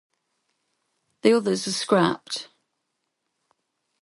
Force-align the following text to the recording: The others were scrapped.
The 1.21 1.33
others 1.33 1.67
were 1.67 1.71
scrapped. 1.73 2.49